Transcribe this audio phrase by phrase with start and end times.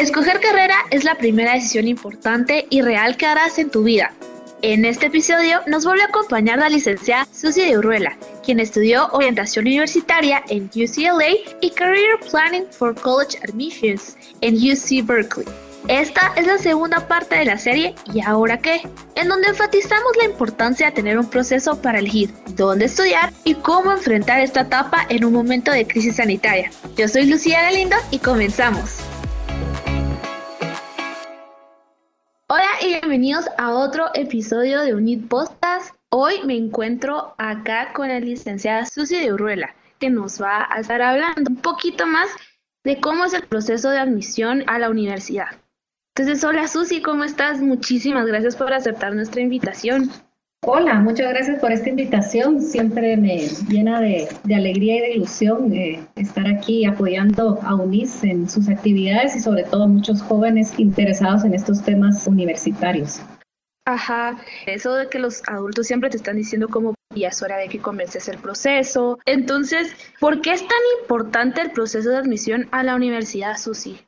[0.00, 4.14] Escoger carrera es la primera decisión importante y real que harás en tu vida.
[4.62, 9.66] En este episodio nos vuelve a acompañar la licenciada Susi de Urruela, quien estudió orientación
[9.66, 15.46] universitaria en UCLA y Career Planning for College Admissions en UC Berkeley.
[15.86, 18.80] Esta es la segunda parte de la serie ¿Y ahora qué?
[19.16, 23.92] En donde enfatizamos la importancia de tener un proceso para elegir dónde estudiar y cómo
[23.92, 26.70] enfrentar esta etapa en un momento de crisis sanitaria.
[26.96, 29.09] Yo soy Lucía Galindo y comenzamos.
[33.10, 35.96] Bienvenidos a otro episodio de Unit Podcast.
[36.10, 41.02] Hoy me encuentro acá con la licenciada Susi de Urruela, que nos va a estar
[41.02, 42.30] hablando un poquito más
[42.84, 45.48] de cómo es el proceso de admisión a la universidad.
[46.14, 47.60] Entonces, hola Susi, ¿cómo estás?
[47.60, 50.08] Muchísimas gracias por aceptar nuestra invitación.
[50.66, 52.60] Hola, muchas gracias por esta invitación.
[52.60, 58.46] Siempre me llena de, alegría y de ilusión eh, estar aquí apoyando a UNIS en
[58.46, 63.22] sus actividades y sobre todo muchos jóvenes interesados en estos temas universitarios.
[63.86, 64.36] Ajá,
[64.66, 67.78] eso de que los adultos siempre te están diciendo como ya es hora de que
[67.78, 69.18] comiences el proceso.
[69.24, 73.98] Entonces, ¿por qué es tan importante el proceso de admisión a la universidad, Susi?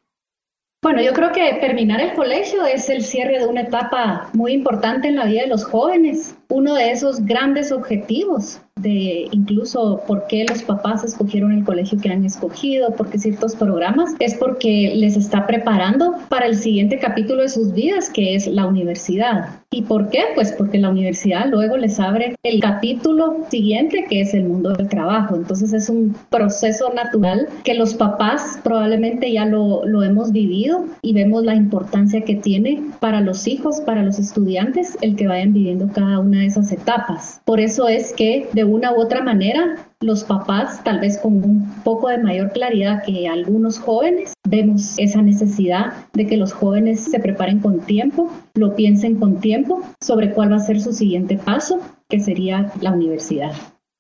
[0.83, 5.07] Bueno, yo creo que terminar el colegio es el cierre de una etapa muy importante
[5.07, 10.45] en la vida de los jóvenes, uno de esos grandes objetivos de incluso por qué
[10.49, 15.47] los papás escogieron el colegio que han escogido, porque ciertos programas, es porque les está
[15.47, 19.61] preparando para el siguiente capítulo de sus vidas, que es la universidad.
[19.71, 20.21] ¿Y por qué?
[20.35, 24.89] Pues porque la universidad luego les abre el capítulo siguiente, que es el mundo del
[24.89, 25.37] trabajo.
[25.37, 31.15] Entonces es un proceso natural que los papás probablemente ya lo, lo hemos vivido y
[31.15, 35.89] vemos la importancia que tiene para los hijos, para los estudiantes, el que vayan viviendo
[35.93, 37.41] cada una esas etapas.
[37.45, 41.71] Por eso es que de una u otra manera los papás, tal vez con un
[41.85, 47.21] poco de mayor claridad que algunos jóvenes, vemos esa necesidad de que los jóvenes se
[47.21, 51.81] preparen con tiempo, lo piensen con tiempo sobre cuál va a ser su siguiente paso,
[52.09, 53.53] que sería la universidad.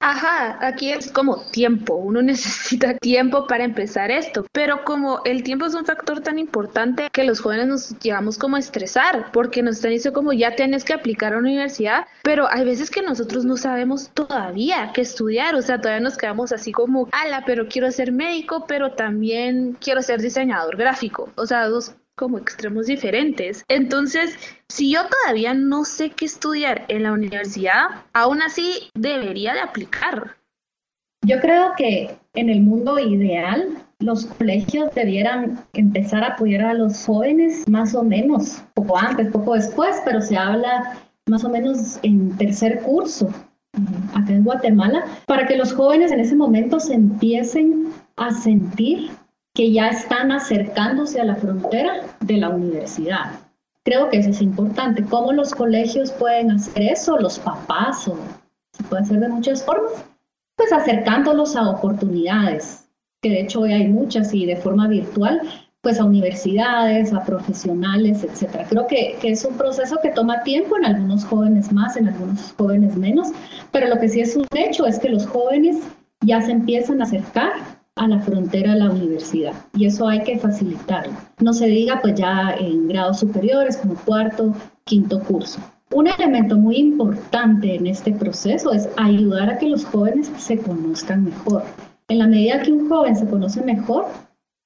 [0.05, 5.65] Ajá, aquí es como tiempo, uno necesita tiempo para empezar esto, pero como el tiempo
[5.65, 9.77] es un factor tan importante que los jóvenes nos llevamos como a estresar, porque nos
[9.77, 13.45] están diciendo como ya tienes que aplicar a la universidad, pero hay veces que nosotros
[13.45, 17.89] no sabemos todavía qué estudiar, o sea, todavía nos quedamos así como, ala, pero quiero
[17.93, 23.65] ser médico, pero también quiero ser diseñador gráfico, o sea, dos como extremos diferentes.
[23.66, 24.38] Entonces,
[24.69, 30.37] si yo todavía no sé qué estudiar en la universidad, aún así debería de aplicar.
[31.27, 37.05] Yo creo que en el mundo ideal los colegios debieran empezar a apoyar a los
[37.05, 42.37] jóvenes más o menos, poco antes, poco después, pero se habla más o menos en
[42.37, 43.34] tercer curso
[44.15, 49.10] acá en Guatemala, para que los jóvenes en ese momento se empiecen a sentir
[49.55, 53.33] que ya están acercándose a la frontera de la universidad.
[53.85, 55.05] Creo que eso es importante.
[55.05, 57.19] ¿Cómo los colegios pueden hacer eso?
[57.19, 58.17] Los papás, o
[58.73, 59.93] se puede hacer de muchas formas.
[60.57, 62.89] Pues acercándolos a oportunidades,
[63.21, 65.41] que de hecho hoy hay muchas y de forma virtual,
[65.83, 68.67] pues a universidades, a profesionales, etcétera.
[68.69, 72.55] Creo que, que, es un proceso que toma tiempo, en algunos jóvenes más, en algunos
[72.57, 73.29] jóvenes menos,
[73.73, 75.79] pero lo que sí es un hecho es que los jóvenes
[76.21, 80.38] ya se empiezan a acercar a la frontera de la universidad y eso hay que
[80.38, 81.12] facilitarlo.
[81.41, 84.54] No se diga pues ya en grados superiores como cuarto,
[84.84, 85.60] quinto curso.
[85.92, 91.25] Un elemento muy importante en este proceso es ayudar a que los jóvenes se conozcan
[91.25, 91.64] mejor.
[92.08, 94.06] En la medida que un joven se conoce mejor,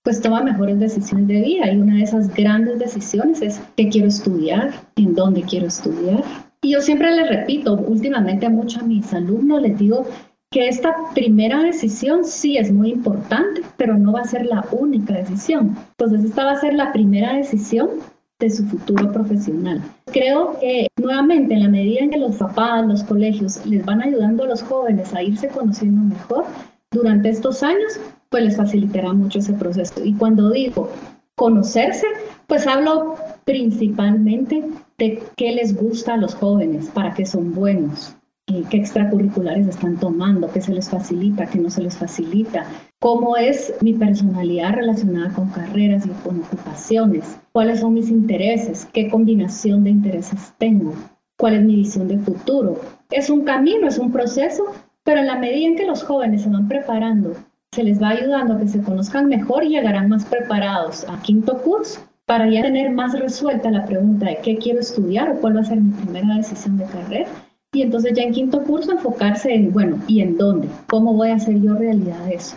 [0.04, 4.06] pues toma mejores decisiones de vida y una de esas grandes decisiones es qué quiero
[4.06, 6.22] estudiar, en dónde quiero estudiar.
[6.62, 10.06] Y yo siempre les repito, últimamente a muchos a mis alumnos les digo
[10.50, 15.14] que esta primera decisión sí es muy importante, pero no va a ser la única
[15.14, 15.76] decisión.
[15.90, 17.90] Entonces, esta va a ser la primera decisión
[18.38, 19.82] de su futuro profesional.
[20.06, 24.44] Creo que nuevamente en la medida en que los papás, los colegios les van ayudando
[24.44, 26.44] a los jóvenes a irse conociendo mejor
[26.90, 27.98] durante estos años,
[28.28, 30.04] pues les facilitará mucho ese proceso.
[30.04, 30.90] Y cuando digo
[31.34, 32.06] conocerse,
[32.46, 34.64] pues hablo principalmente
[34.98, 38.15] de qué les gusta a los jóvenes, para qué son buenos,
[38.46, 42.64] qué extracurriculares están tomando, qué se les facilita, qué no se les facilita,
[43.00, 49.10] cómo es mi personalidad relacionada con carreras y con ocupaciones, cuáles son mis intereses, qué
[49.10, 50.94] combinación de intereses tengo,
[51.36, 52.80] cuál es mi visión de futuro.
[53.10, 54.64] Es un camino, es un proceso,
[55.02, 57.32] pero en la medida en que los jóvenes se van preparando,
[57.72, 61.62] se les va ayudando a que se conozcan mejor y llegarán más preparados a quinto
[61.62, 65.60] curso para ya tener más resuelta la pregunta de qué quiero estudiar o cuál va
[65.60, 67.28] a ser mi primera decisión de carrera
[67.72, 70.68] y entonces ya en quinto curso enfocarse en, bueno, ¿y en dónde?
[70.88, 72.56] ¿Cómo voy a hacer yo realidad eso?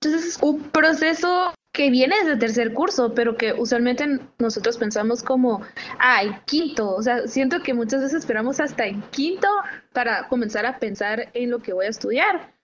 [0.00, 5.62] Entonces es un proceso que viene desde tercer curso, pero que usualmente nosotros pensamos como,
[5.98, 9.48] ay, quinto, o sea, siento que muchas veces esperamos hasta en quinto
[9.92, 12.54] para comenzar a pensar en lo que voy a estudiar.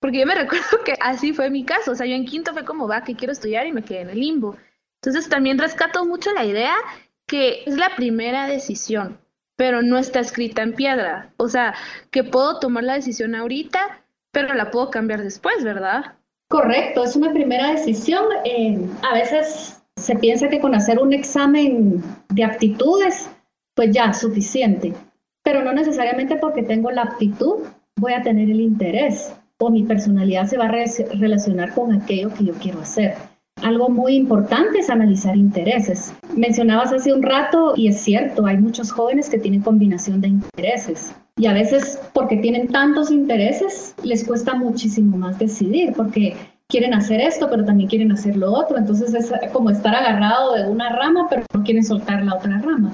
[0.00, 2.64] Porque yo me recuerdo que así fue mi caso, o sea, yo en quinto fue
[2.64, 4.56] como, va, que quiero estudiar y me quedé en el limbo.
[5.00, 6.74] Entonces también rescato mucho la idea
[7.26, 9.20] que es la primera decisión,
[9.56, 11.32] pero no está escrita en piedra.
[11.36, 11.74] O sea,
[12.10, 16.16] que puedo tomar la decisión ahorita, pero la puedo cambiar después, ¿verdad?
[16.48, 18.24] Correcto, es una primera decisión.
[18.44, 23.30] Eh, a veces se piensa que con hacer un examen de aptitudes,
[23.74, 24.92] pues ya suficiente,
[25.42, 27.64] pero no necesariamente porque tengo la aptitud
[27.96, 30.72] voy a tener el interés o mi personalidad se va a
[31.14, 33.14] relacionar con aquello que yo quiero hacer.
[33.62, 36.12] Algo muy importante es analizar intereses.
[36.36, 41.14] Mencionabas hace un rato, y es cierto, hay muchos jóvenes que tienen combinación de intereses.
[41.36, 46.36] Y a veces porque tienen tantos intereses, les cuesta muchísimo más decidir, porque
[46.68, 48.76] quieren hacer esto, pero también quieren hacer lo otro.
[48.76, 52.92] Entonces es como estar agarrado de una rama, pero no quieren soltar la otra rama.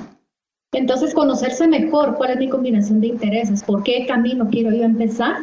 [0.73, 5.37] Entonces conocerse mejor cuál es mi combinación de intereses, por qué camino quiero yo empezar,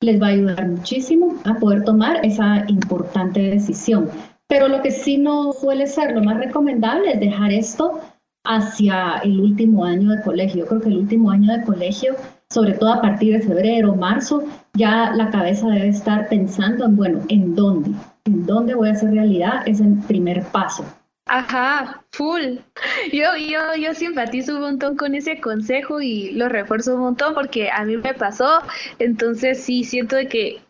[0.00, 4.10] les va a ayudar muchísimo a poder tomar esa importante decisión.
[4.52, 8.00] Pero lo que sí no suele ser lo más recomendable es dejar esto
[8.44, 10.66] hacia el último año de colegio.
[10.66, 12.16] Creo que el último año de colegio,
[12.50, 14.44] sobre todo a partir de febrero, marzo,
[14.74, 17.92] ya la cabeza debe estar pensando en, bueno, ¿en dónde?
[18.26, 19.62] ¿En dónde voy a hacer realidad?
[19.64, 20.84] Es el primer paso.
[21.24, 22.58] Ajá, full.
[23.10, 27.70] Yo, yo, yo simpatizo un montón con ese consejo y lo refuerzo un montón porque
[27.70, 28.60] a mí me pasó.
[28.98, 30.60] Entonces sí siento que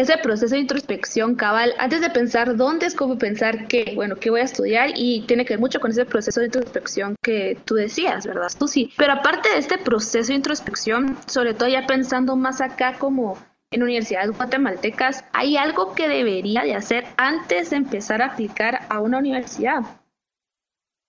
[0.00, 4.28] ese proceso de introspección cabal, antes de pensar dónde es como pensar qué, bueno, qué
[4.28, 7.74] voy a estudiar y tiene que ver mucho con ese proceso de introspección que tú
[7.74, 8.48] decías, ¿verdad?
[8.58, 8.92] Tú sí.
[8.98, 13.38] Pero aparte de este proceso de introspección, sobre todo ya pensando más acá como
[13.70, 19.00] en universidades guatemaltecas, ¿hay algo que debería de hacer antes de empezar a aplicar a
[19.00, 19.80] una universidad?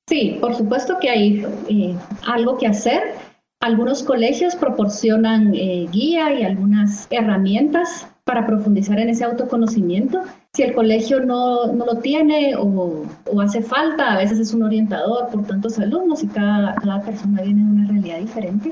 [0.07, 1.93] Sí, por supuesto que hay eh,
[2.25, 3.15] algo que hacer.
[3.59, 10.21] Algunos colegios proporcionan eh, guía y algunas herramientas para profundizar en ese autoconocimiento.
[10.53, 14.63] Si el colegio no, no lo tiene o, o, hace falta, a veces es un
[14.63, 18.71] orientador por tantos alumnos y cada, cada persona viene de una realidad diferente.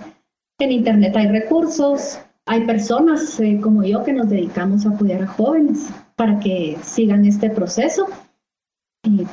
[0.60, 5.28] En Internet hay recursos, hay personas eh, como yo que nos dedicamos a apoyar a
[5.28, 8.07] jóvenes para que sigan este proceso.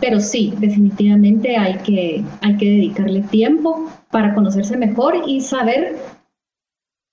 [0.00, 5.96] pero sí, definitivamente hay que, hay que dedicarle tiempo para conocerse mejor y saber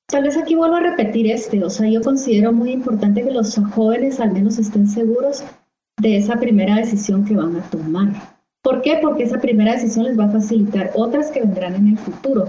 [0.10, 3.56] Tal vez aquí vuelvo a repetir este, o sea, yo considero muy importante que los
[3.76, 5.44] jóvenes al menos estén seguros
[6.02, 8.10] de esa primera decisión que van a tomar.
[8.64, 8.98] ¿Por qué?
[9.02, 12.48] Porque esa primera decisión les va a facilitar otras que vendrán en el futuro.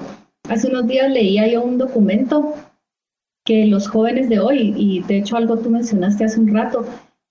[0.48, 2.54] Hace unos días leía yo un documento
[3.44, 6.86] que los jóvenes de hoy, y de hecho algo tú mencionaste hace un rato,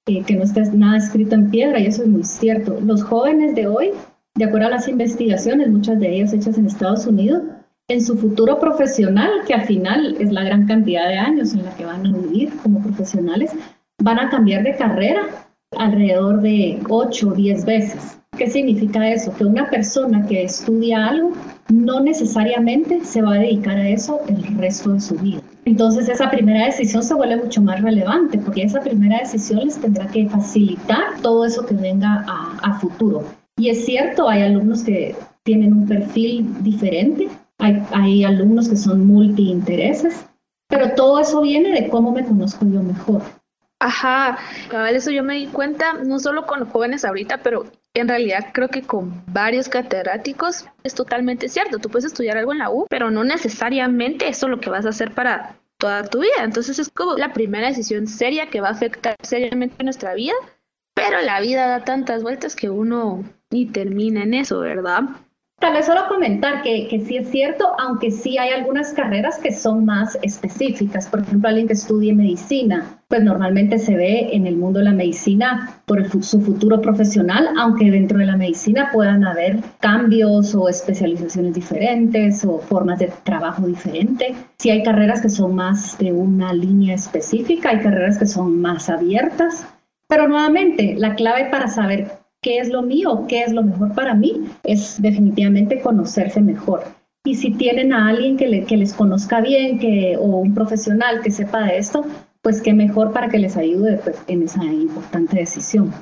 [0.05, 2.79] eh, que no está nada escrito en piedra, y eso es muy cierto.
[2.79, 3.91] Los jóvenes de hoy,
[4.35, 7.43] de acuerdo a las investigaciones, muchas de ellas hechas en Estados Unidos,
[7.89, 11.75] en su futuro profesional, que al final es la gran cantidad de años en la
[11.75, 13.51] que van a vivir como profesionales,
[14.01, 15.21] van a cambiar de carrera
[15.75, 18.19] alrededor de 8 o 10 veces.
[18.37, 19.33] ¿Qué significa eso?
[19.35, 21.33] Que una persona que estudia algo
[21.67, 25.41] no necesariamente se va a dedicar a eso el resto de su vida.
[25.65, 30.07] Entonces esa primera decisión se vuelve mucho más relevante porque esa primera decisión les tendrá
[30.07, 33.25] que facilitar todo eso que venga a, a futuro.
[33.57, 37.27] Y es cierto, hay alumnos que tienen un perfil diferente,
[37.59, 40.25] hay, alumnos que son multi-intereses,
[40.67, 43.21] pero todo eso viene de cómo me conozco yo mejor.
[43.81, 44.37] Ajá,
[44.91, 48.81] eso yo me di cuenta, no solo con jóvenes ahorita, pero en realidad creo que
[48.81, 51.79] con varios catedráticos es totalmente cierto.
[51.79, 54.85] Tú puedes estudiar algo en la U, pero no necesariamente eso es lo que vas
[54.85, 56.43] a hacer para toda tu vida.
[56.43, 60.33] Entonces es como la primera decisión seria que va a afectar seriamente nuestra vida,
[60.93, 65.03] pero la vida da tantas vueltas que uno ni termina en eso, ¿verdad?
[65.59, 69.51] Tal vez solo comentar que, que, sí es cierto, aunque sí hay algunas carreras que
[69.51, 71.07] son más específicas.
[71.07, 74.93] Por ejemplo, alguien que estudie medicina, pues normalmente se ve en el mundo de la
[74.93, 81.53] medicina por su futuro profesional, aunque dentro de la medicina puedan haber cambios o especializaciones
[81.53, 84.37] diferentes o formas de trabajo diferentes.
[84.59, 88.89] Sí hay carreras que son más de una línea específica, hay carreras que son más
[88.89, 89.67] abiertas.
[90.07, 94.13] Pero nuevamente, la clave para saber qué es lo mío, qué es lo mejor para
[94.13, 96.83] mí, es definitivamente conocerse mejor.
[97.25, 101.65] Y si tienen a alguien que, les conozca bien que, o un profesional que sepa
[101.65, 102.05] de esto,
[102.41, 105.93] pues qué mejor para que les ayude pues, en esa importante decisión.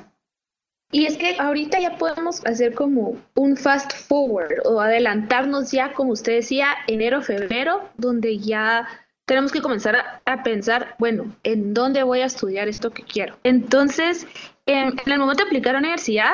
[0.91, 6.13] Y es que ahorita ya podemos hacer como un fast forward o adelantarnos ya, como
[6.13, 8.87] usted decía, enero, febrero, donde ya
[9.25, 13.37] tenemos que comenzar a, pensar, bueno, ¿en dónde voy a estudiar esto que quiero?
[13.43, 14.25] Entonces,
[14.67, 16.33] en, en el momento de aplicar a la universidad,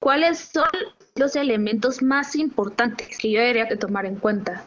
[0.00, 0.68] ¿cuáles son
[1.16, 4.64] los elementos más importantes que yo debería de tomar en cuenta?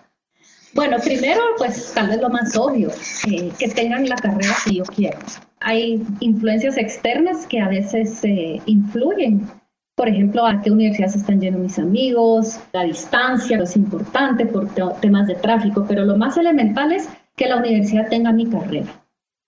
[0.74, 2.90] Bueno, primero, pues tal vez lo más obvio,
[3.30, 5.20] eh, que tengan la carrera que yo quiero.
[5.60, 9.50] Hay influencias externas que a veces eh, influyen.
[9.96, 14.70] Por ejemplo, a qué universidad se están yendo mis amigos, la distancia es importante por
[15.02, 18.88] temas de tráfico, pero lo más elemental es que la universidad tenga mi carrera.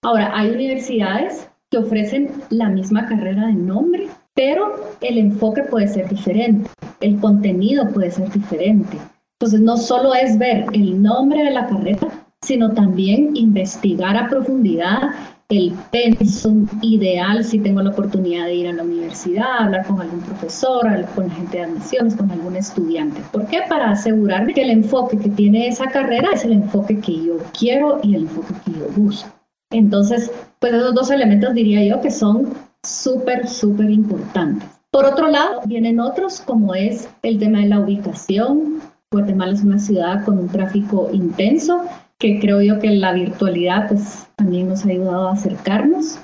[0.02, 6.08] Ahora, hay universidades que ofrecen la misma carrera de nombre, pero el enfoque puede ser
[6.08, 8.96] diferente, el contenido puede ser diferente.
[9.40, 12.06] Entonces, no solo es ver el nombre de la carrera,
[12.42, 15.00] sino también investigar a profundidad
[15.48, 20.20] el pensum ideal si tengo la oportunidad de ir a la universidad, hablar con algún
[20.20, 23.20] profesor, hablar con la gente de admisiones, con algún estudiante.
[23.32, 23.62] ¿Por qué?
[23.68, 27.98] Para asegurarme que el enfoque que tiene esa carrera es el enfoque que yo quiero
[28.00, 29.28] y el enfoque que yo busco.
[29.74, 32.54] Entonces, pues esos dos elementos diría yo que son
[32.84, 34.68] súper, súper importantes.
[34.92, 39.80] Por otro lado, vienen otros como es el tema de la ubicación, Guatemala es una
[39.80, 41.82] ciudad con un tráfico intenso,
[42.18, 46.20] que creo yo que la virtualidad pues, también nos ha ayudado a acercarnos.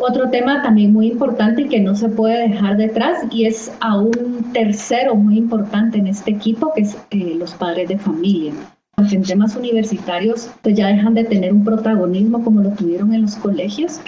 [0.00, 3.98] Otro tema también muy importante y que no se puede dejar detrás y es a
[3.98, 8.52] un tercero muy importante en este equipo, que es eh, los padres de familia.
[8.96, 13.36] En temas universitarios, pues ya dejan de tener un protagonismo como lo tuvieron en los
[13.36, 14.00] colegios,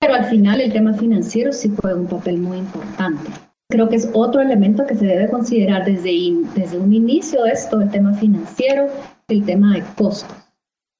[0.00, 3.30] pero al final el tema financiero sí juega un papel muy importante
[3.72, 6.12] creo que es otro elemento que se debe considerar desde,
[6.54, 8.88] desde un inicio de esto, el tema financiero,
[9.28, 10.36] el tema de costos.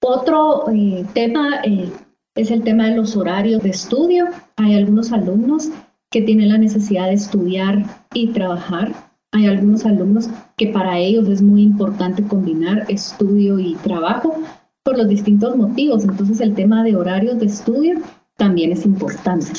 [0.03, 1.93] Otro eh, tema eh,
[2.35, 4.25] es el tema de los horarios de estudio.
[4.57, 5.69] Hay algunos alumnos
[6.11, 7.85] que tienen la necesidad de estudiar
[8.15, 9.12] y trabajar.
[9.33, 14.37] Hay algunos alumnos que para ellos es muy importante combinar estudio y trabajo
[14.83, 16.05] por los distintos motivos.
[16.05, 17.99] Entonces el tema de horarios de estudio
[18.37, 19.53] también es importante.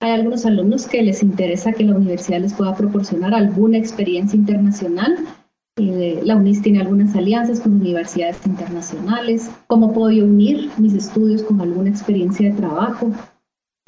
[0.00, 5.16] Hay algunos alumnos que les interesa que la universidad les pueda proporcionar alguna experiencia internacional.
[5.78, 9.50] Eh, la UNIS tiene algunas alianzas con universidades internacionales.
[9.66, 13.12] ¿Cómo puedo yo unir mis estudios con alguna experiencia de trabajo?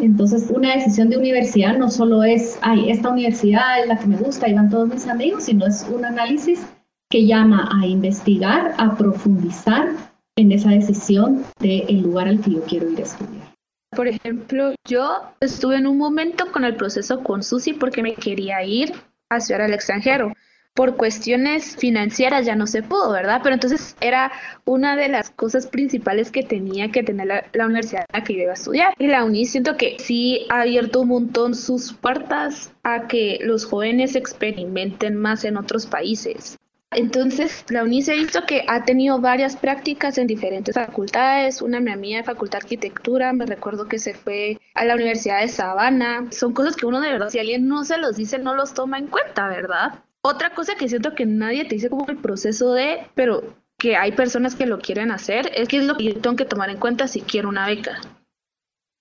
[0.00, 4.16] Entonces, una decisión de universidad no solo es, ay, esta universidad es la que me
[4.16, 6.64] gusta y van todos mis amigos, sino es un análisis
[7.10, 9.88] que llama a investigar, a profundizar
[10.36, 13.54] en esa decisión del lugar al que yo quiero ir a estudiar.
[13.90, 18.62] Por ejemplo, yo estuve en un momento con el proceso con Susi porque me quería
[18.62, 18.92] ir
[19.30, 20.32] a estudiar al extranjero.
[20.78, 23.40] Por cuestiones financieras ya no se pudo, ¿verdad?
[23.42, 24.30] Pero entonces era
[24.64, 28.42] una de las cosas principales que tenía que tener la, universidad a la que yo
[28.42, 28.94] iba a estudiar.
[28.97, 33.64] Y la UNI siento que sí ha abierto un montón sus puertas a que los
[33.64, 36.56] jóvenes experimenten más en otros países.
[36.92, 41.61] Entonces, la UNICE ha visto que ha tenido varias prácticas en diferentes facultades.
[41.61, 45.40] Una mi amiga de Facultad de Arquitectura, me recuerdo que se fue a la Universidad
[45.40, 46.28] de Sabana.
[46.30, 48.99] Son cosas que uno de verdad, si alguien no se los dice, no los toma
[48.99, 50.04] en cuenta, ¿verdad?
[50.22, 53.42] Otra cosa que siento que nadie te dice como el proceso de, pero
[53.78, 56.44] que hay personas que lo quieren hacer, es que es lo que yo tengo que
[56.44, 58.00] tomar en cuenta si quiero una beca.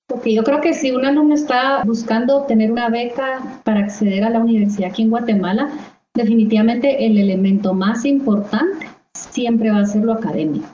[0.07, 4.29] Porque yo creo que si un alumno está buscando obtener una beca para acceder a
[4.29, 5.69] la universidad aquí en Guatemala,
[6.13, 10.67] definitivamente el elemento más importante siempre va a ser lo académico.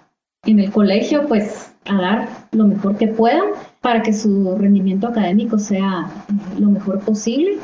[0.46, 3.46] En el colegio, pues, a dar lo mejor que puedan
[3.82, 6.12] para que su rendimiento académico sea
[6.60, 7.58] lo mejor posible.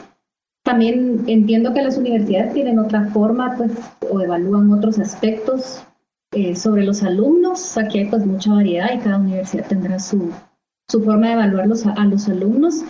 [0.69, 3.71] También entiendo que las universidades tienen otra forma, pues,
[4.07, 5.81] o evalúan otros aspectos
[6.31, 7.75] eh, sobre los alumnos.
[7.75, 10.31] Aquí hay pues mucha variedad y cada universidad tendrá su,
[10.87, 12.83] su forma de evaluar a, los alumnos.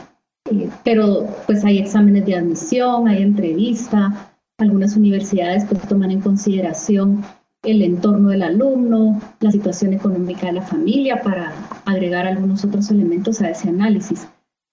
[0.52, 7.24] Eh, pero pues hay exámenes de admisión, hay entrevista, algunas universidades pues toman en consideración
[7.64, 11.54] el entorno del alumno, la situación económica de la familia para
[11.86, 14.28] agregar algunos otros elementos a ese análisis.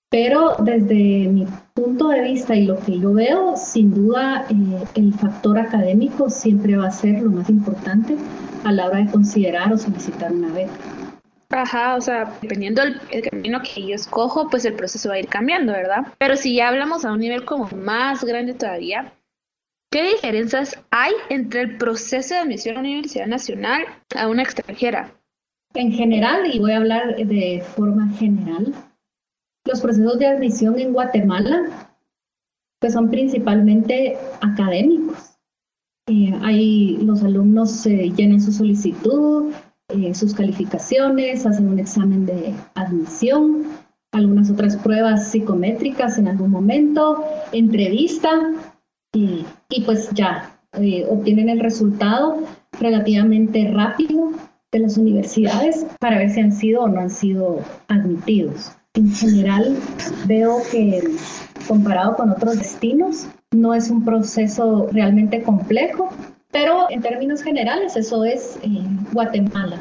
[0.09, 5.13] Pero desde mi punto de vista y lo que yo veo, sin duda eh, el
[5.15, 8.17] factor académico siempre va a ser lo más importante
[8.65, 10.73] a la hora de considerar o solicitar una beca.
[11.51, 15.29] Ajá, o sea, dependiendo del camino que yo escojo, pues el proceso va a ir
[15.29, 16.07] cambiando, ¿verdad?
[16.19, 19.13] Pero si ya hablamos a un nivel como más grande todavía,
[19.91, 23.85] ¿Qué diferencias hay entre el proceso de admisión a la Universidad Nacional
[24.17, 25.15] a una extranjera?
[25.75, 28.75] En general, y voy a hablar de forma general,
[29.67, 31.91] los procesos de admisión en Guatemala
[32.79, 35.39] pues son principalmente académicos.
[36.09, 39.53] Eh, ahí los alumnos llenan su solicitud,
[39.89, 43.65] eh, sus calificaciones, hacen un examen de admisión,
[44.13, 48.31] algunas otras pruebas psicométricas en algún momento, entrevista
[49.13, 49.45] y,
[49.85, 52.39] pues ya eh, obtienen el resultado
[52.81, 54.33] relativamente rápido
[54.73, 58.73] de las universidades para ver si han sido o no han sido admitidos.
[58.97, 59.77] En general,
[60.27, 61.03] veo que
[61.69, 66.09] comparado con otros destinos, no es un proceso realmente complejo,
[66.51, 68.69] pero en términos generales eso es eh,
[69.13, 69.77] Guatemala.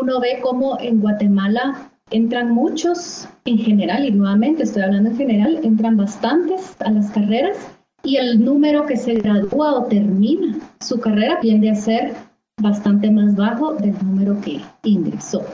[0.00, 5.60] Uno ve cómo en Guatemala entran muchos en general, y nuevamente estoy hablando en general,
[5.62, 7.58] entran bastantes a las carreras
[8.02, 12.14] y el número que se gradúa o termina su carrera tiende a ser
[12.62, 15.44] bastante más bajo del número que ingresó.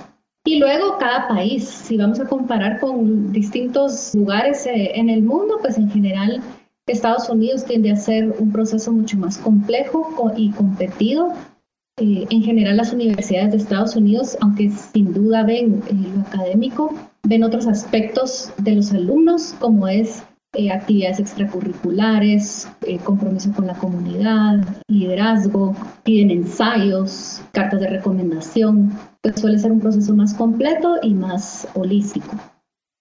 [0.46, 5.56] Y luego cada país, si vamos a comparar con distintos lugares eh, en el mundo,
[5.62, 6.42] pues en general
[6.86, 11.32] Estados Unidos tiende a ser un proceso mucho más complejo y competido.
[11.98, 16.94] Eh, en general las universidades de Estados Unidos, aunque sin duda ven eh, lo académico,
[17.22, 20.24] ven otros aspectos de los alumnos, como es
[20.72, 22.68] actividades extracurriculares,
[23.02, 25.74] compromiso con la comunidad, liderazgo,
[26.04, 28.92] piden ensayos, cartas de recomendación,
[29.24, 32.30] pues suele ser un proceso más completo y más holístico.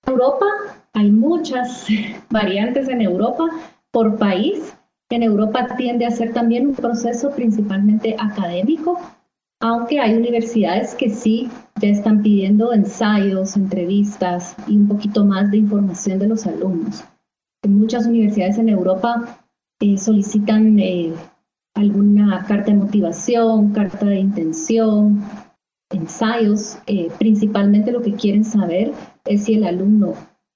[0.07, 0.45] En Europa
[0.93, 1.85] hay muchas
[2.31, 3.45] variantes en Europa
[3.91, 4.73] por país.
[5.11, 8.99] En Europa tiende a ser también un proceso principalmente académico,
[9.59, 15.57] aunque hay universidades que sí ya están pidiendo ensayos, entrevistas y un poquito más de
[15.57, 17.03] información de los alumnos
[17.69, 19.39] muchas universidades en Europa
[19.79, 21.13] eh, solicitan eh,
[21.75, 25.23] alguna carta de motivación, carta de intención,
[25.93, 26.77] ensayos.
[26.87, 28.91] Eh, principalmente lo que quieren saber
[29.25, 30.15] es si el alumno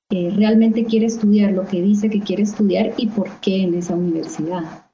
[0.10, 4.88] realmente quiere estudiar lo que dice que quiere estudiar y por qué en esa universidad.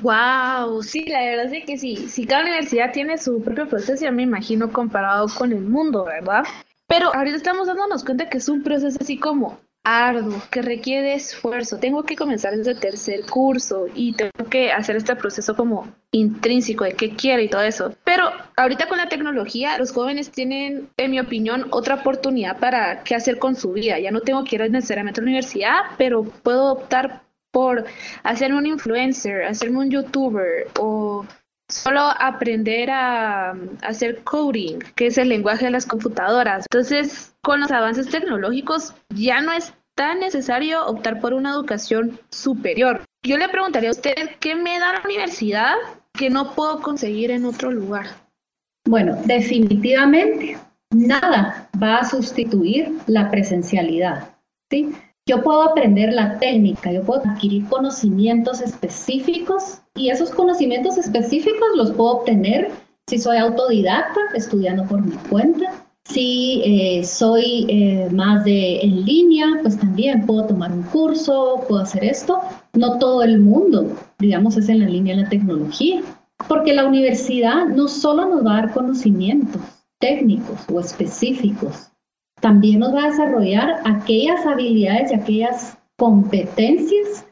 [0.00, 1.96] Wow, sí, la verdad es que sí.
[1.96, 6.44] Si cada universidad tiene su propio proceso, ya me imagino comparado con el mundo, ¿verdad?
[6.86, 9.58] Pero ahorita estamos dándonos cuenta que es un proceso así como
[9.88, 11.78] arduo, que requiere esfuerzo.
[11.78, 16.92] Tengo que comenzar desde tercer curso y tengo que hacer este proceso como intrínseco de
[16.92, 17.94] qué quiero y todo eso.
[18.04, 23.14] Pero ahorita con la tecnología, los jóvenes tienen, en mi opinión, otra oportunidad para qué
[23.14, 23.98] hacer con su vida.
[23.98, 27.84] Ya no tengo que ir necesariamente a la universidad, pero puedo optar por
[28.22, 31.24] hacerme un influencer, hacerme un youtuber o
[31.68, 36.66] solo aprender a, hacer coding, que es el lenguaje de las computadoras.
[36.70, 43.02] Entonces, con los avances tecnológicos ya no es tan necesario optar por una educación superior.
[43.26, 45.74] Yo le preguntaría a usted, ¿qué me da la universidad
[46.12, 48.06] que no puedo conseguir en otro lugar?
[48.86, 50.56] Bueno, definitivamente
[50.94, 54.36] nada va a sustituir la presencialidad.
[54.70, 54.94] ¿sí?
[55.26, 61.90] Yo puedo aprender la técnica, yo puedo adquirir conocimientos específicos y esos conocimientos específicos los
[61.90, 62.70] puedo obtener
[63.08, 65.87] si soy autodidacta, estudiando por mi cuenta.
[66.08, 71.82] Si eh, soy eh, más de en línea, pues también puedo tomar un curso, puedo
[71.82, 72.40] hacer esto.
[72.72, 76.00] No todo el mundo, digamos, es en la línea de la tecnología,
[76.48, 79.60] porque la universidad no solo nos va a dar conocimientos
[79.98, 81.90] técnicos o específicos,
[82.40, 87.26] también nos va a desarrollar aquellas habilidades y aquellas competencias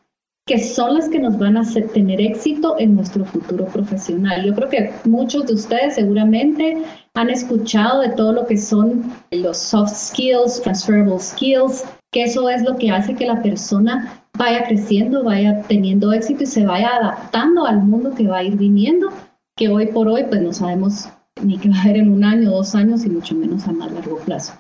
[0.47, 4.45] que son las que nos van a tener éxito en nuestro futuro profesional.
[4.45, 6.85] Yo creo que muchos de ustedes seguramente
[7.17, 12.63] han escuchado de todo lo que son los soft skills, transferable skills, que eso es
[12.63, 17.67] lo que hace que la persona vaya creciendo, vaya teniendo éxito y se vaya adaptando
[17.67, 19.09] al mundo que va a ir viniendo,
[19.57, 21.09] que hoy por hoy pues no sabemos
[21.43, 23.91] ni qué va a haber en un año, dos años y mucho menos a más
[23.93, 24.53] largo plazo.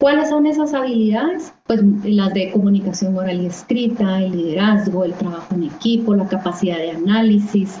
[0.00, 1.52] ¿Cuáles son esas habilidades?
[1.66, 6.78] Pues las de comunicación oral y escrita, el liderazgo, el trabajo en equipo, la capacidad
[6.78, 7.80] de análisis,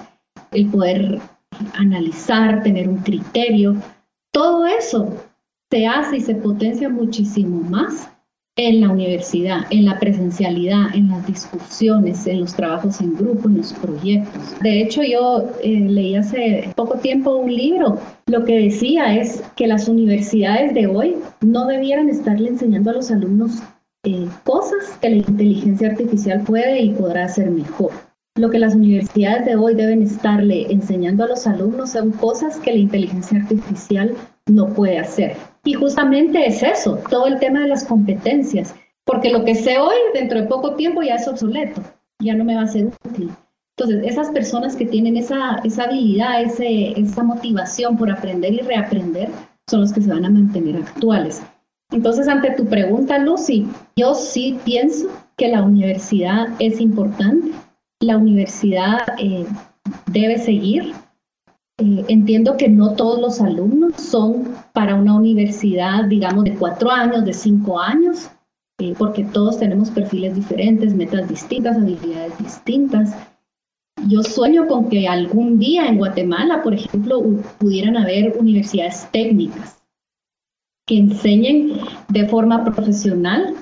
[0.52, 1.18] el poder
[1.74, 3.74] analizar, tener un criterio.
[4.32, 5.12] Todo eso
[5.70, 8.08] se hace y se potencia muchísimo más
[8.56, 13.58] en la universidad, en la presencialidad, en las discusiones, en los trabajos en grupo, en
[13.58, 14.60] los proyectos.
[14.60, 17.98] De hecho, yo eh, leí hace poco tiempo un libro.
[18.26, 23.10] Lo que decía es que las universidades de hoy no debieran estarle enseñando a los
[23.10, 23.62] alumnos
[24.04, 27.92] eh, cosas que la inteligencia artificial puede y podrá hacer mejor.
[28.36, 32.72] Lo que las universidades de hoy deben estarle enseñando a los alumnos son cosas que
[32.72, 34.14] la inteligencia artificial
[34.46, 35.36] no puede hacer.
[35.64, 39.96] Y justamente es eso, todo el tema de las competencias, porque lo que sé hoy
[40.14, 41.82] dentro de poco tiempo ya es obsoleto,
[42.20, 43.30] ya no me va a ser útil.
[43.76, 49.30] Entonces, esas personas que tienen esa, esa habilidad, ese, esa motivación por aprender y reaprender,
[49.68, 51.42] son los que se van a mantener actuales.
[51.90, 53.66] Entonces, ante tu pregunta, Lucy,
[53.96, 57.52] yo sí pienso que la universidad es importante,
[58.00, 59.46] la universidad eh,
[60.06, 60.94] debe seguir
[61.80, 67.24] eh, entiendo que no todos los alumnos son para una universidad, digamos, de cuatro años,
[67.24, 68.30] de cinco años,
[68.78, 73.16] eh, porque todos tenemos perfiles diferentes, metas distintas, habilidades distintas.
[74.06, 77.22] Yo sueño con que algún día en Guatemala, por ejemplo,
[77.58, 79.82] pudieran haber universidades técnicas
[80.86, 83.54] que enseñen de forma profesional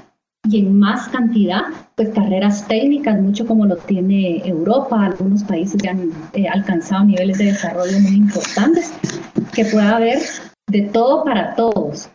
[0.50, 1.62] y en más cantidad,
[1.94, 7.38] pues carreras técnicas, mucho como lo tiene Europa, algunos países ya han eh, alcanzado niveles
[7.38, 8.92] de desarrollo muy importantes,
[9.54, 10.18] que pueda haber
[10.68, 12.08] de todo para todos.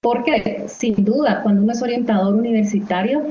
[0.00, 3.22] Porque sin duda, cuando uno es orientador universitario,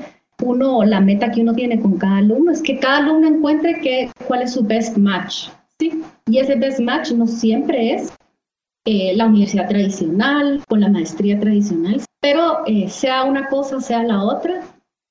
[0.42, 4.10] uno, la meta que uno tiene con cada alumno es que cada alumno encuentre que,
[4.28, 5.50] cuál es su best match.
[5.80, 6.02] ¿sí?
[6.28, 8.14] Y ese best match no siempre es
[8.86, 14.24] eh, la universidad tradicional, con la maestría tradicional, pero eh, sea una cosa, sea la
[14.24, 14.62] otra,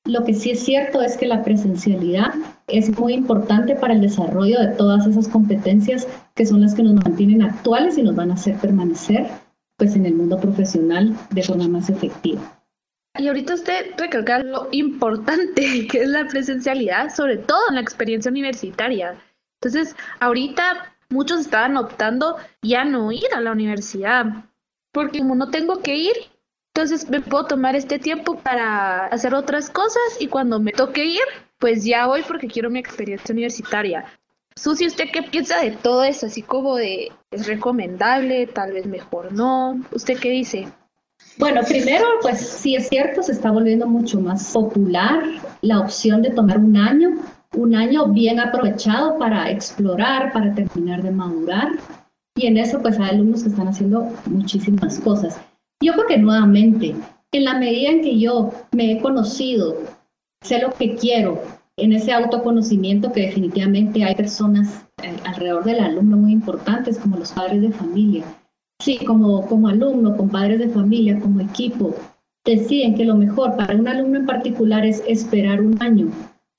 [0.06, 2.32] lo que sí es cierto es que la presencialidad
[2.66, 6.94] es muy importante para el desarrollo de todas esas competencias que son las que nos
[6.94, 9.28] mantienen actuales y nos van a hacer permanecer
[9.76, 12.40] pues, en el mundo profesional de forma más efectiva.
[13.18, 18.30] Y ahorita usted recalca lo importante que es la presencialidad, sobre todo en la experiencia
[18.30, 19.16] universitaria.
[19.60, 24.24] Entonces, ahorita muchos estaban optando ya no ir a la universidad,
[24.92, 26.14] porque como no tengo que ir,
[26.74, 31.20] entonces me puedo tomar este tiempo para hacer otras cosas y cuando me toque ir,
[31.58, 34.04] pues ya voy porque quiero mi experiencia universitaria.
[34.54, 36.26] Susi, ¿usted qué piensa de todo eso?
[36.26, 38.46] Así como de, ¿es recomendable?
[38.46, 39.80] Tal vez mejor no.
[39.92, 40.68] ¿Usted qué dice?
[41.38, 45.22] Bueno, primero, pues sí es cierto, se está volviendo mucho más popular
[45.60, 47.10] la opción de tomar un año
[47.56, 51.72] un año bien aprovechado para explorar, para terminar de madurar.
[52.36, 55.40] Y en eso pues hay alumnos que están haciendo muchísimas cosas.
[55.82, 56.94] Yo creo que nuevamente,
[57.32, 59.76] en la medida en que yo me he conocido,
[60.42, 61.42] sé lo que quiero,
[61.76, 67.32] en ese autoconocimiento que definitivamente hay personas eh, alrededor del alumno muy importantes como los
[67.32, 68.24] padres de familia.
[68.80, 71.94] Sí, como, como alumno, con padres de familia, como equipo,
[72.44, 76.10] deciden que lo mejor para un alumno en particular es esperar un año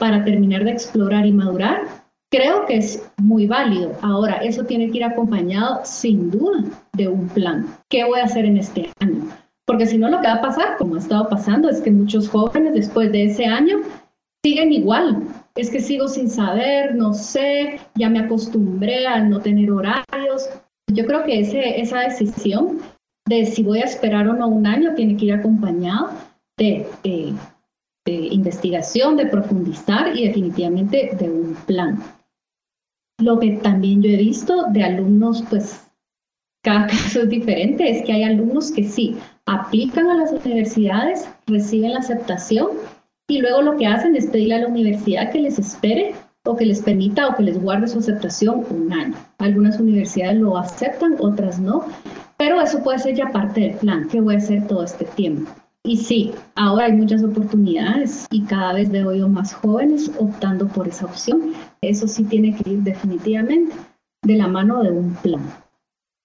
[0.02, 1.84] para terminar de explorar y madurar,
[2.32, 3.96] creo que es muy válido.
[4.02, 7.68] Ahora, eso tiene que ir acompañado sin duda de un plan.
[7.88, 9.30] ¿Qué voy a hacer en este año?
[9.68, 12.28] Porque si no, lo que va a pasar, como ha estado pasando, es que muchos
[12.30, 13.78] jóvenes después de ese año
[14.44, 15.22] siguen igual.
[15.54, 20.50] Es que sigo sin saber, no sé, ya me acostumbré a no tener horarios.
[20.92, 22.80] Yo creo que ese, esa decisión
[23.28, 26.10] de si voy a esperar o no un año tiene que ir acompañado
[26.58, 27.36] de eh,
[28.06, 32.02] de investigación, de profundizar y definitivamente de un plan.
[33.20, 35.88] Lo que también yo he visto de alumnos, pues
[36.64, 41.94] cada caso es diferente, es que hay alumnos que sí aplican a las universidades, reciben
[41.94, 42.70] la aceptación
[43.28, 46.66] y luego lo que hacen es pedirle a la universidad que les espere o que
[46.66, 49.16] les permita o que les guarde su aceptación un año.
[49.38, 51.86] Algunas universidades lo aceptan, otras no,
[52.38, 55.52] pero eso puede ser ya parte del plan, que voy a hacer todo este tiempo.
[55.84, 60.88] Y sí, ahora hay muchas oportunidades y cada vez veo yo más jóvenes optando por
[60.88, 61.54] esa opción.
[61.82, 63.76] Eso sí tiene que ir definitivamente
[64.22, 65.42] de la mano de un plan.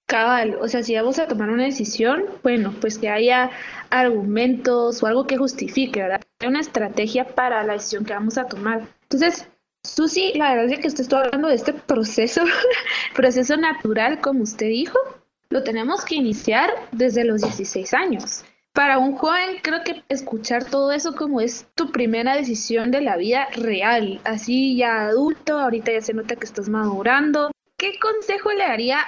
[0.07, 3.51] Cabal, o sea, si vamos a tomar una decisión, bueno, pues que haya
[3.89, 6.21] argumentos o algo que justifique, ¿verdad?
[6.47, 8.87] Una estrategia para la decisión que vamos a tomar.
[9.05, 9.49] Entonces,
[9.83, 12.43] Susi, la verdad es que usted está hablando de este proceso,
[13.17, 14.99] proceso natural, como usted dijo,
[15.49, 18.45] lo tenemos que iniciar desde los 16 años
[18.77, 23.17] para un joven creo que escuchar todo eso como es tu primera decisión de la
[23.17, 27.51] vida real, así ya adulto, ahorita ya se nota que estás madurando.
[27.79, 28.99] ¿Qué consejo le daría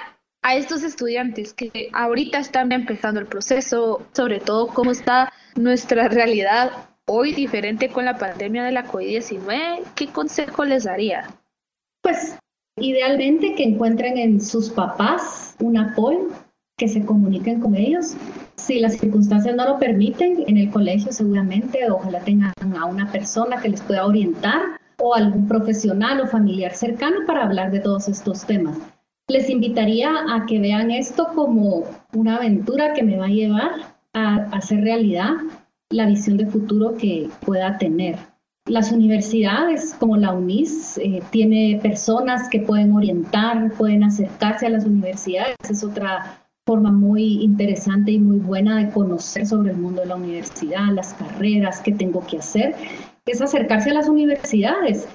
[0.41, 6.71] a estos estudiantes que ahorita están empezando el proceso, sobre todo cómo está nuestra realidad
[7.05, 9.83] hoy diferente con la pandemia de la COVID-19?
[9.93, 11.27] ¿Qué consejo les daría?
[12.01, 12.39] Pues
[12.77, 16.29] idealmente que encuentren en sus papás un apoyo,
[16.79, 18.15] que se comuniquen con ellos.
[18.55, 23.61] Si las circunstancias no lo permiten, en el colegio seguramente ojalá tengan a una persona
[23.61, 24.61] que les pueda orientar
[24.97, 28.77] o algún profesional o familiar cercano para hablar de todos estos temas.
[29.27, 33.71] Les invitaría a que vean esto como una aventura que me va a llevar
[34.13, 35.33] a hacer realidad
[35.91, 38.17] la visión de futuro que pueda tener.
[38.65, 44.85] Las universidades como la UNIS eh, tiene personas que pueden orientar, pueden acercarse a las
[44.85, 46.39] universidades, es otra
[46.69, 51.15] forma muy interesante y muy buena de conocer sobre el mundo de la universidad, las
[51.15, 52.75] carreras, qué tengo que hacer,
[53.25, 55.07] es acercarse a las universidades.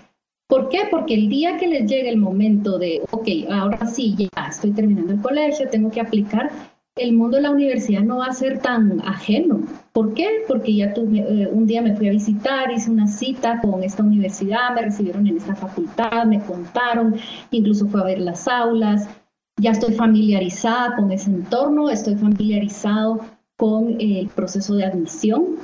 [0.48, 0.80] ¿Por qué?
[0.90, 5.12] Porque el día que les llegue el momento de, ok, ahora sí, ya estoy terminando
[5.12, 6.50] el colegio, tengo que aplicar,
[6.96, 9.60] el mundo de la universidad no va a ser tan ajeno.
[9.92, 10.26] ¿Por qué?
[10.48, 14.02] Porque ya tuve, eh, un día me fui a visitar, hice una cita con esta
[14.02, 17.14] universidad, me recibieron en esta facultad, me contaron,
[17.52, 19.08] incluso fue a ver las aulas,
[19.56, 23.20] ya estoy familiarizada con ese entorno, estoy familiarizado
[23.56, 25.56] con el proceso de admisión,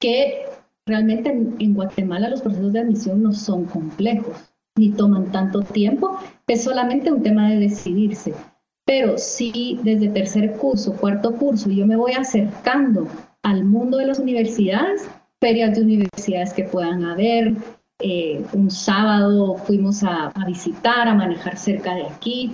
[0.00, 0.44] que
[0.86, 4.36] realmente en, Guatemala los procesos de admisión no son complejos.
[4.76, 8.32] ni toman tanto tiempo, es solamente un tema de decidirse.
[8.86, 13.08] Pero si desde tercer curso, cuarto curso, yo me voy acercando
[13.42, 15.08] al mundo de las universidades,
[15.40, 17.56] ferias de universidades que puedan haber,
[18.00, 22.52] eh, un sábado fuimos a, visitar, a manejar cerca de aquí,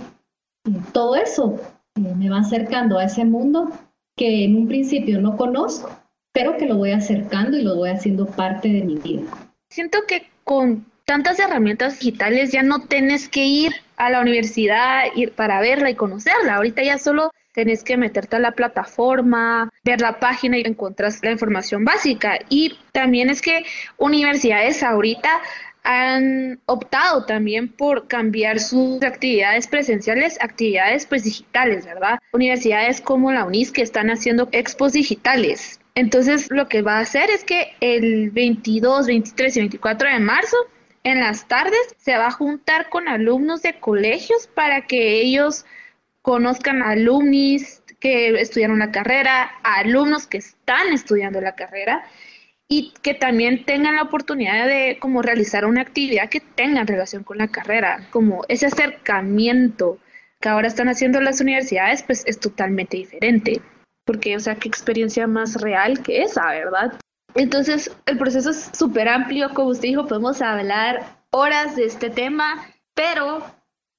[0.91, 1.59] todo eso
[1.95, 3.71] eh, me va acercando a ese mundo
[4.15, 5.89] que en un principio no conozco,
[6.31, 9.23] pero que lo voy acercando y lo voy haciendo parte de mi vida.
[9.69, 15.03] Siento que con tantas herramientas digitales ya no tienes que ir a la universidad
[15.35, 16.55] para verla y conocerla.
[16.55, 21.31] Ahorita ya solo tenés que meterte a la plataforma, ver la página y encontrás la
[21.31, 22.39] información básica.
[22.49, 23.63] Y también es que
[23.97, 25.29] universidades ahorita
[25.85, 32.19] han optado también por cambiar sus actividades presenciales a actividades pues digitales, ¿verdad?
[32.33, 35.79] Universidades como la UNIS que están haciendo expos digitales.
[35.93, 40.57] Entonces lo que va a hacer es que el 22, 23 y 24 de marzo
[41.03, 45.65] en las tardes se va a juntar con alumnos de colegios para que ellos
[46.23, 52.03] conozcan a alumnis que estudiaron la carrera, alumnos que están estudiando la carrera
[52.67, 57.37] y que también tengan la oportunidad de como realizar una actividad que tenga relación con
[57.37, 59.99] la carrera, como ese acercamiento
[60.39, 63.61] que ahora están haciendo las universidades, pues es totalmente diferente,
[64.05, 66.93] porque, o sea, qué experiencia más real que esa, ¿verdad?
[67.35, 72.67] Entonces, el proceso es súper amplio, como usted dijo, podemos hablar horas de este tema,
[72.93, 73.43] pero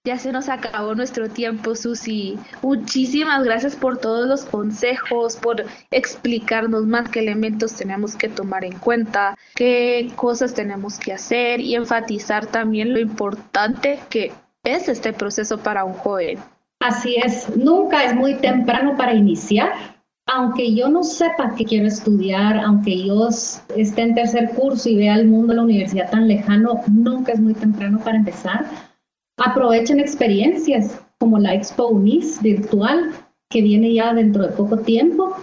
[0.06, 2.38] ya se nos acabó nuestro tiempo, Susi.
[2.62, 8.78] Muchísimas gracias por todos los consejos, por explicarnos más qué elementos tenemos que tomar en
[8.78, 15.58] cuenta, qué cosas tenemos que hacer y enfatizar también lo importante que es este proceso
[15.58, 16.38] para un joven.
[16.78, 19.96] Así es, nunca es muy temprano para iniciar
[20.28, 25.14] aunque yo no sepa qué quiero estudiar, aunque yo esté en tercer curso y vea
[25.14, 28.66] el mundo la universidad tan lejano, nunca es muy temprano para empezar.
[29.38, 33.12] Aprovechen experiencias como la Expo UNIS virtual,
[33.50, 35.36] que viene ya dentro de poco tiempo.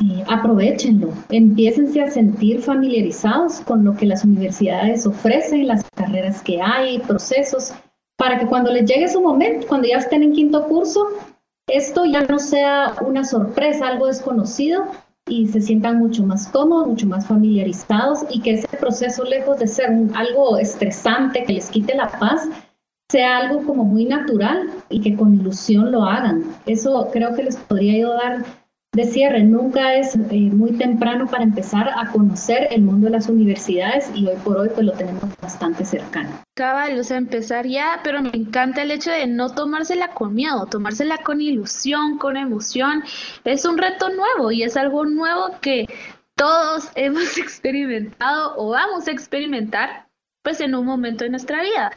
[0.00, 6.60] Eh, aprovechenlo, empiecense a sentir familiarizados con lo que las universidades ofrecen, las carreras que
[6.62, 7.72] hay, procesos,
[8.16, 11.08] para que cuando les llegue su momento, cuando ya estén en quinto curso,
[11.68, 14.86] esto ya no sea una sorpresa, algo desconocido
[15.28, 19.66] y se sientan mucho más cómodos, mucho más familiarizados y que ese proceso, lejos de
[19.66, 22.48] ser algo estresante que les quite la paz,
[23.10, 26.44] sea algo como muy natural y que con ilusión lo hagan.
[26.66, 28.44] Eso creo que les podría ayudar
[28.92, 33.28] de cierre, nunca es eh, muy temprano para empezar a conocer el mundo de las
[33.28, 36.30] universidades y hoy por hoy pues lo tenemos bastante cercano.
[36.56, 40.66] Cabal, o sea, empezar ya, pero me encanta el hecho de no tomársela con miedo,
[40.66, 43.04] tomársela con ilusión, con emoción.
[43.44, 45.86] Es un reto nuevo y es algo nuevo que
[46.34, 50.08] todos hemos experimentado o vamos a experimentar
[50.42, 51.92] pues en un momento de nuestra vida.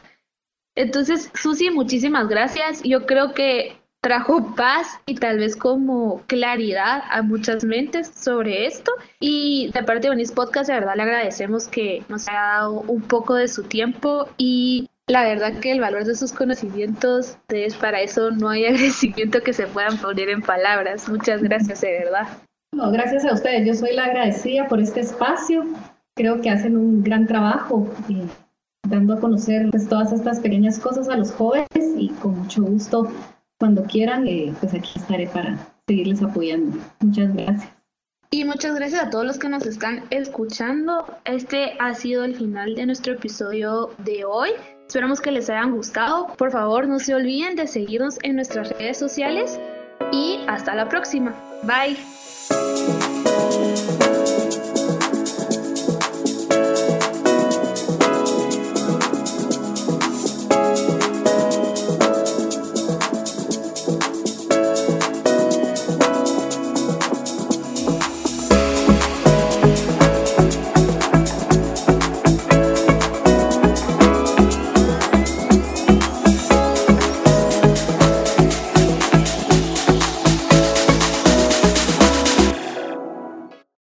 [0.75, 2.81] Entonces, Susi, muchísimas gracias.
[2.83, 8.91] Yo creo que trajo paz y tal vez como claridad a muchas mentes sobre esto.
[9.19, 13.01] Y de parte de Unis Podcast, de verdad le agradecemos que nos haya dado un
[13.01, 18.01] poco de su tiempo y la verdad que el valor de sus conocimientos, es para
[18.01, 21.07] eso no hay agradecimiento que se puedan poner en palabras.
[21.07, 22.27] Muchas gracias, de verdad.
[22.73, 23.67] No, gracias a ustedes.
[23.67, 25.65] Yo soy la agradecida por este espacio.
[26.15, 27.87] Creo que hacen un gran trabajo
[28.87, 31.67] dando a conocer pues, todas estas pequeñas cosas a los jóvenes
[31.97, 33.11] y con mucho gusto
[33.59, 35.55] cuando quieran, eh, pues aquí estaré para
[35.87, 36.77] seguirles apoyando.
[36.99, 37.69] Muchas gracias.
[38.31, 41.05] Y muchas gracias a todos los que nos están escuchando.
[41.25, 44.51] Este ha sido el final de nuestro episodio de hoy.
[44.87, 46.27] Esperamos que les hayan gustado.
[46.37, 49.59] Por favor, no se olviden de seguirnos en nuestras redes sociales
[50.11, 51.35] y hasta la próxima.
[51.63, 51.97] Bye.